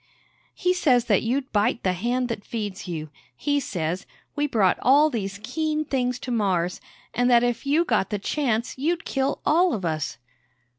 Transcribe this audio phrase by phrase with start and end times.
[0.55, 3.11] "He says that you'd bite th' hand that feeds you.
[3.35, 6.81] He says, we brought all these keen things to Mars,
[7.13, 10.17] an' that if you got th' chance, you'd kill all of us!"